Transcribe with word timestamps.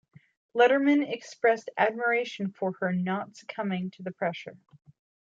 Letterman 0.55 1.07
expressed 1.13 1.69
admiration 1.77 2.53
for 2.53 2.71
her 2.79 2.91
not 2.91 3.35
succumbing 3.35 3.91
to 3.97 4.01
the 4.01 4.09
pressure. 4.09 4.57